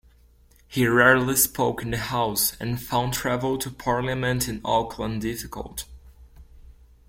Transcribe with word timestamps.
He 0.67 0.87
rarely 0.87 1.35
spoke 1.35 1.83
in 1.83 1.91
the 1.91 1.97
house 1.99 2.57
and 2.59 2.81
found 2.81 3.13
travel 3.13 3.59
to 3.59 3.69
parliament 3.69 4.47
in 4.47 4.59
Auckland 4.65 5.21
difficult. 5.21 5.83